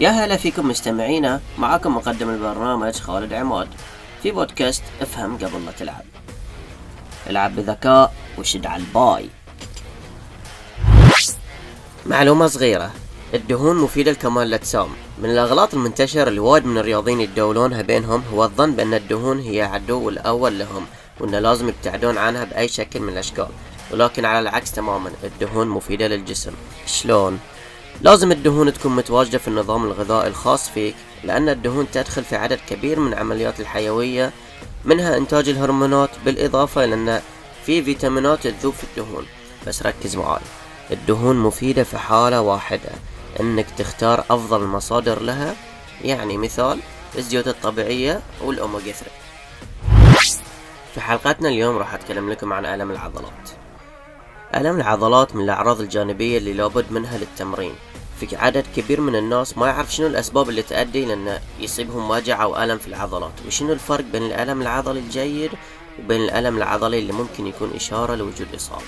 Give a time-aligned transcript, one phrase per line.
[0.00, 3.68] يا هلا فيكم مستمعينا معاكم مقدم البرنامج خالد عماد
[4.22, 6.04] في بودكاست افهم قبل لا تلعب.
[7.30, 9.28] العب بذكاء وشد على الباي.
[12.06, 12.90] معلومة صغيرة
[13.34, 14.88] الدهون مفيدة لكمال الأجسام.
[15.18, 20.08] من الأغلاط المنتشرة اللي وايد من الرياضيين يتداولونها بينهم هو الظن بأن الدهون هي عدو
[20.08, 20.86] الأول لهم
[21.20, 23.48] وأن لازم يبتعدون عنها بأي شكل من الأشكال.
[23.90, 26.52] ولكن على العكس تماما الدهون مفيدة للجسم.
[26.86, 27.38] شلون؟
[28.00, 33.00] لازم الدهون تكون متواجدة في النظام الغذائي الخاص فيك لأن الدهون تدخل في عدد كبير
[33.00, 34.32] من العمليات الحيوية
[34.84, 37.20] منها إنتاج الهرمونات بالإضافة إلى أن
[37.66, 39.26] في فيتامينات تذوب في الدهون.
[39.66, 40.40] بس ركز معاي
[40.90, 42.90] الدهون مفيدة في حالة واحدة
[43.40, 45.54] إنك تختار أفضل المصادر لها
[46.04, 46.80] يعني مثال
[47.18, 49.10] الزيوت الطبيعية والأوميجا 3
[50.94, 53.50] في حلقتنا اليوم راح أتكلم لكم عن ألم العضلات.
[54.54, 57.74] ألم العضلات من الأعراض الجانبية اللي لابد منها للتمرين؟
[58.20, 62.62] في عدد كبير من الناس ما يعرف شنو الأسباب اللي تؤدي لأن يصيبهم وجع أو
[62.62, 65.50] ألم في العضلات وشنو الفرق بين الألم العضلي الجيد
[65.98, 68.82] وبين الألم العضلي اللي ممكن يكون إشارة لوجود إصابة؟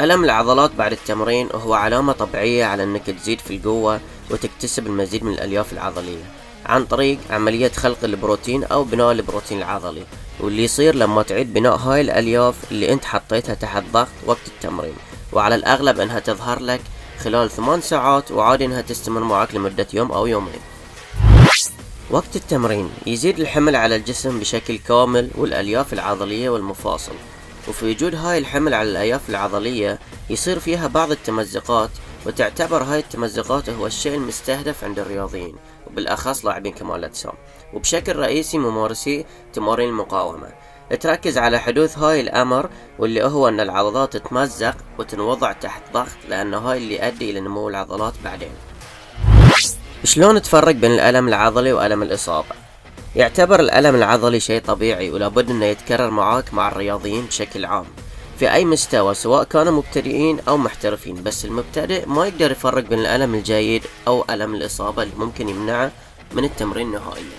[0.00, 5.32] ألم العضلات بعد التمرين هو علامة طبيعية على أنك تزيد في القوة وتكتسب المزيد من
[5.32, 6.24] الألياف العضلية.
[6.66, 10.06] عن طريق عملية خلق البروتين أو بناء البروتين العضلي
[10.40, 14.94] واللي يصير لما تعيد بناء هاي الألياف اللي أنت حطيتها تحت ضغط وقت التمرين.
[15.32, 16.80] وعلى الأغلب أنها تظهر لك
[17.24, 20.60] خلال ثمان ساعات وعادي أنها تستمر معك لمدة يوم أو يومين.
[22.10, 27.12] وقت التمرين يزيد الحمل على الجسم بشكل كامل والألياف العضلية والمفاصل.
[27.68, 29.98] وفي وجود هاي الحمل على الألياف العضلية
[30.30, 31.90] يصير فيها بعض التمزقات
[32.26, 35.56] وتعتبر هاي التمزقات هو الشيء المستهدف عند الرياضيين
[35.86, 37.32] وبالأخص لاعبين كمال الأجسام.
[37.74, 40.48] وبشكل رئيسي ممارسي تمارين المقاومة.
[41.00, 46.78] تركز على حدوث هاي الأمر واللي هو أن العضلات تتمزق وتنوضع تحت ضغط لأن هاي
[46.78, 48.52] اللي يؤدي إلى نمو العضلات بعدين.
[50.04, 52.54] شلون تفرق بين الألم العضلي وألم الإصابة؟
[53.16, 57.86] يعتبر الألم العضلي شيء طبيعي ولابد إنه يتكرر معاك مع الرياضيين بشكل عام.
[58.42, 61.22] في أي مستوى سواء كانوا مبتدئين أو محترفين.
[61.22, 65.92] بس المبتدئ ما يقدر يفرق بين الألم الجيد أو ألم الإصابة اللي ممكن يمنعه
[66.32, 67.38] من التمرين نهائيا.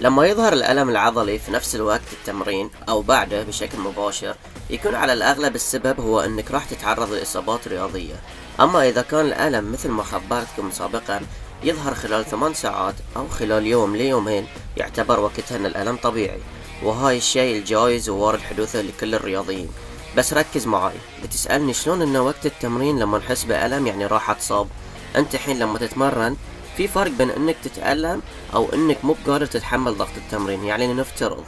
[0.00, 4.34] لما يظهر الألم العضلي في نفس الوقت التمرين أو بعده بشكل مباشر
[4.70, 8.14] يكون على الأغلب السبب هو أنك راح تتعرض لإصابات رياضية.
[8.60, 11.20] أما إذا كان الألم مثل ما خبرتكم سابقا
[11.62, 14.46] يظهر خلال ثمان ساعات أو خلال يوم ليومين
[14.76, 16.40] يعتبر وقتها أن الألم طبيعي.
[16.82, 19.68] وهاي الشيء الجايز ووارد حدوثه لكل الرياضيين.
[20.16, 20.94] بس ركز معاي.
[21.22, 24.68] بتسألني شلون انه وقت التمرين لما نحس بألم يعني راح اتصاب
[25.16, 26.36] أنت الحين لما تتمرن
[26.76, 28.22] في فرق بين إنك تتألم
[28.54, 30.64] أو إنك مو قادر تتحمل ضغط التمرين.
[30.64, 31.44] يعني نفترض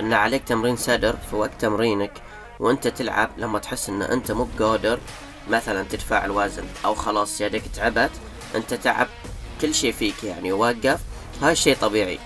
[0.00, 2.12] إن عليك تمرين صدر في وقت تمرينك
[2.60, 4.98] وأنت تلعب لما تحس إن أنت مو قادر
[5.48, 8.10] مثلا تدفع الوزن أو خلاص يدك تعبت
[8.54, 9.08] أنت تعب
[9.60, 11.00] كل شيء فيك يعني وقف
[11.42, 12.18] هاي الشيء طبيعي.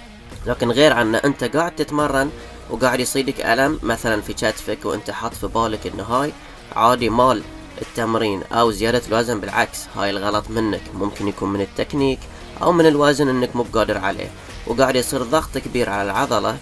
[0.46, 2.30] لكن غير عن أنت قاعد تتمرن
[2.70, 6.32] وقاعد يصيدك ألم مثلا في كتفك وأنت حاط في بالك إنه هاي
[6.76, 7.42] عادي مال
[7.82, 12.18] التمرين أو زيادة الوزن بالعكس هاي الغلط منك ممكن يكون من التكنيك
[12.62, 14.30] أو من الوزن إنك مو بقادر عليه.
[14.66, 16.56] وقاعد يصير ضغط كبير على العضلة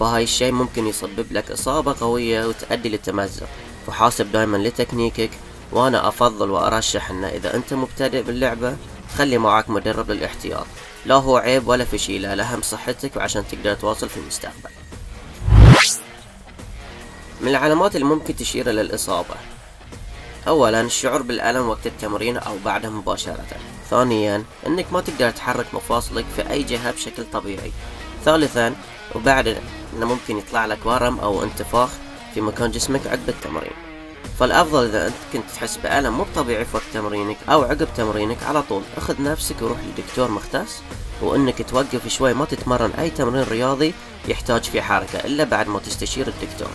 [0.00, 3.48] فهاي الشيء ممكن يسبب لك إصابة قوية وتؤدي للتمزق.
[3.86, 5.30] فحاسب دائما لتكنيكك
[5.72, 8.76] وأنا أفضل وأرشح إنه إذا أنت مبتدئ باللعبة
[9.18, 10.66] خلي معك مدرب للاحتياط.
[11.06, 14.70] لا هو عيب ولا فشيلة الأهم صحتك وعشان تقدر تواصل في المستقبل.
[17.40, 19.34] من العلامات اللي ممكن تشير إلى الإصابة.
[20.48, 23.46] أولا الشعور بالألم وقت التمرين أو بعده مباشرة.
[23.90, 27.72] ثانيا أنك ما تقدر تحرك مفاصلك في أي جهة بشكل طبيعي.
[28.24, 28.74] ثالثا
[29.14, 29.56] وبعد
[29.96, 31.90] أنه ممكن يطلع لك ورم أو انتفاخ
[32.34, 33.72] في مكان جسمك عقب التمرين.
[34.38, 38.62] فالأفضل إذا أنت كنت تحس بألم مو طبيعي في وقت تمرينك أو عقب تمرينك على
[38.62, 38.82] طول.
[38.96, 40.82] أخذ نفسك وروح لدكتور مختص
[41.22, 43.94] وإنك توقف شوي ما تتمرن أي تمرين رياضي
[44.28, 46.70] يحتاج فيه حركة إلا بعد ما تستشير الدكتور.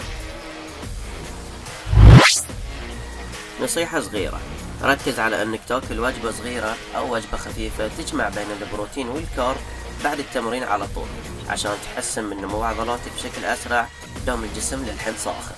[3.61, 4.39] نصيحة صغيرة.
[4.83, 9.57] ركز على أنك تأكل وجبة صغيرة أو وجبة خفيفة تجمع بين البروتين والكارب
[10.03, 11.07] بعد التمرين على طول
[11.49, 13.87] عشان تحسن من نمو عضلاتك بشكل أسرع
[14.25, 15.55] دام الجسم للحين صاخر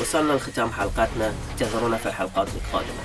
[0.00, 1.32] وصلنا لختام حلقتنا.
[1.52, 3.00] انتظرونا في الحلقات القادمة.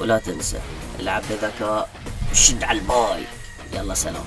[0.00, 0.60] ولا تنسى
[1.00, 1.90] العب بذكاء
[2.32, 3.24] وشد على الباي
[3.72, 4.24] يلا سلام.